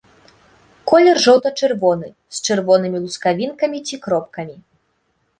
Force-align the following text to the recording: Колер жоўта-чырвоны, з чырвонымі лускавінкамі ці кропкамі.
Колер 0.91 1.17
жоўта-чырвоны, 1.25 2.07
з 2.37 2.41
чырвонымі 2.47 3.01
лускавінкамі 3.03 3.83
ці 3.87 3.95
кропкамі. 4.07 4.55